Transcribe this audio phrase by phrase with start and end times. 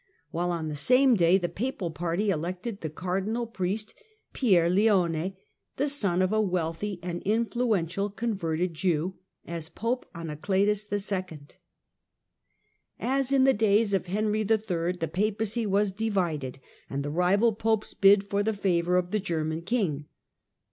[0.31, 3.93] while on the same day the papal party elected the cardinal priest
[4.33, 5.35] Pierleone,
[5.77, 11.39] the son of a wealthy and influential converted Jew, as Pope Anacletus II.
[12.99, 14.93] As in the days of Henry III.
[14.93, 16.59] the Papacy was divided
[16.89, 20.07] and the rival Popes bid for the favour of the German king.